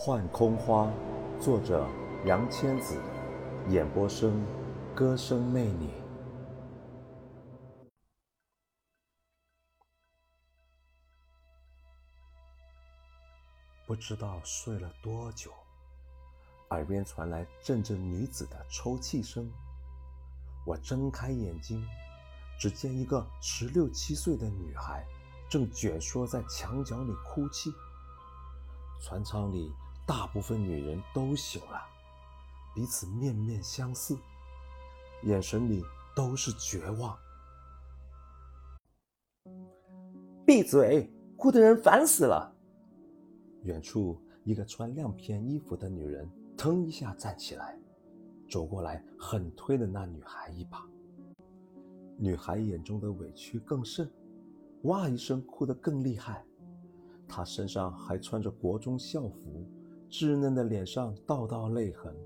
[0.00, 0.88] 幻空花，
[1.40, 1.84] 作者
[2.24, 3.02] 杨千子，
[3.68, 4.46] 演播生
[4.94, 5.92] 歌声魅你。
[13.88, 15.50] 不知道睡了多久，
[16.70, 19.50] 耳边传来阵阵女子的抽泣声。
[20.64, 21.84] 我睁开眼睛，
[22.56, 25.04] 只见一个十六七岁的女孩
[25.50, 27.74] 正蜷缩在墙角里哭泣。
[29.00, 29.74] 船舱里。
[30.08, 31.82] 大部分女人都醒了，
[32.74, 34.16] 彼此面面相似，
[35.24, 35.84] 眼神里
[36.16, 37.14] 都是绝望。
[40.46, 41.12] 闭嘴！
[41.36, 42.50] 哭的人烦死了。
[43.64, 47.78] 远处一个穿亮片衣服的女人腾一下站起来，
[48.48, 50.88] 走过来狠推了那女孩一把。
[52.16, 54.10] 女孩眼中的委屈更甚，
[54.84, 56.42] 哇一声哭得更厉害。
[57.28, 59.70] 她身上还穿着国中校服。
[60.10, 62.16] 稚嫩的脸上道道泪痕，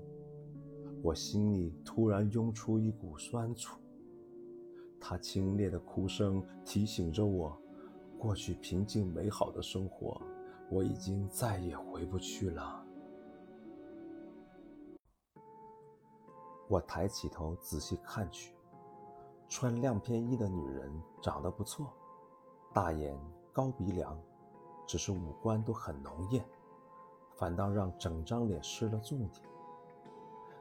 [1.01, 3.77] 我心里突然涌出一股酸楚。
[5.01, 7.57] 她清冽的哭声提醒着我，
[8.17, 10.21] 过去平静美好的生活，
[10.71, 12.85] 我已经再也回不去了。
[16.69, 18.55] 我抬起头仔细看去，
[19.49, 20.89] 穿亮片衣的女人
[21.21, 21.91] 长得不错，
[22.73, 23.13] 大眼
[23.51, 24.17] 高鼻梁，
[24.87, 26.45] 只是五官都很浓艳。
[27.35, 29.31] 反倒让整张脸失了重点。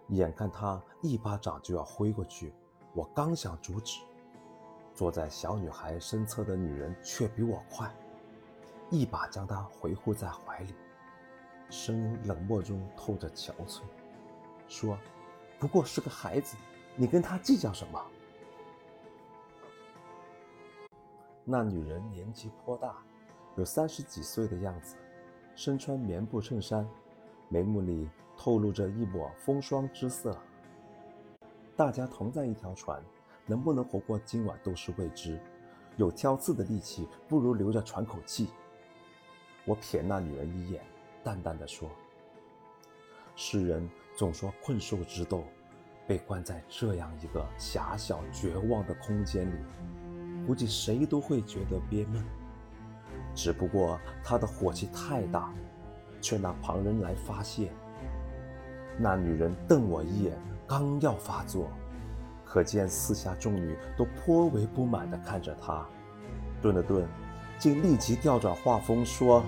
[0.08, 2.52] 眼看他一巴掌就要挥过去，
[2.92, 4.00] 我刚想阻止，
[4.94, 7.90] 坐在小女孩身侧的女人却比我快，
[8.90, 10.74] 一把将她回护在怀里，
[11.70, 13.80] 声音冷漠中透着憔悴，
[14.68, 14.98] 说
[15.58, 16.56] ：“不过是个孩子，
[16.96, 18.04] 你跟他计较什么？”
[21.44, 22.96] 那女人年纪颇大，
[23.56, 24.96] 有三十几岁的样子。
[25.54, 26.88] 身穿棉布衬衫，
[27.48, 30.36] 眉目里透露着一抹风霜之色。
[31.76, 33.02] 大家同在一条船，
[33.46, 35.38] 能不能活过今晚都是未知。
[35.96, 38.48] 有挑刺的力气，不如留着喘口气。
[39.66, 40.82] 我瞥那女人一眼，
[41.22, 41.88] 淡淡的说
[43.36, 45.44] ：“世人总说困兽之斗，
[46.06, 52.24] 被关在这样一个狭小绝望的空间里，估计谁都会觉得憋闷。”
[53.34, 55.52] 只不过他的火气太大，
[56.20, 57.72] 却拿旁人来发泄。
[58.98, 61.68] 那女人瞪我一眼，刚要发作，
[62.44, 65.86] 可见四下众女都颇为不满地看着他。
[66.60, 67.08] 顿了顿，
[67.58, 69.42] 竟立即调转话锋说：“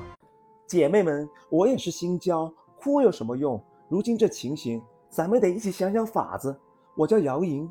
[0.67, 3.63] 姐妹们，我也是新交，哭有什么用？
[3.89, 6.59] 如今这情形，咱们得一起想想法子。
[6.97, 7.71] 我叫姚莹，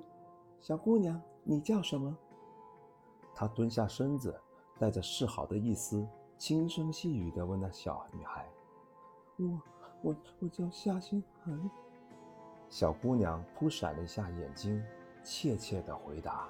[0.61, 2.15] 小姑娘，你叫什么？”
[3.33, 4.33] 她蹲下身子。
[4.83, 6.05] 带着示好的意思，
[6.37, 8.45] 轻声细语地问那小女孩
[9.39, 9.61] ：“我、
[10.01, 11.71] 我、我叫夏心寒。”
[12.67, 14.83] 小姑娘扑闪了一下眼睛，
[15.23, 16.49] 怯怯地回答：“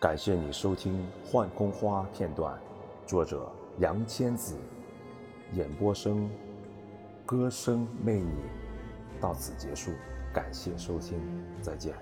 [0.00, 2.58] 感谢你收听《幻空花》片段，
[3.06, 3.48] 作者
[3.78, 4.58] 杨千子，
[5.52, 6.28] 演播声
[7.24, 8.34] 歌声魅你，
[9.20, 9.92] 到此结束。”
[10.32, 11.18] 感谢收听，
[11.60, 11.94] 再见。